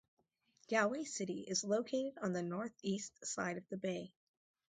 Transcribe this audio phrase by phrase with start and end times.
[0.67, 4.11] Galway city is located on the northeast side of the bay.